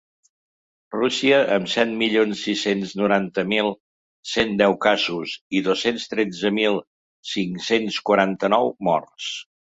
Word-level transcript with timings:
Rússia, 0.93 1.41
amb 1.55 1.67
set 1.73 1.91
milions 1.99 2.41
sis-cents 2.47 2.93
noranta 3.01 3.43
mil 3.51 3.69
cent 4.31 4.57
deu 4.63 4.75
casos 4.87 5.37
i 5.59 5.63
dos-cents 5.69 6.09
tretze 6.15 6.53
mil 6.59 6.81
cinc-cents 7.35 8.03
quaranta-nou 8.11 8.75
morts. 8.91 9.31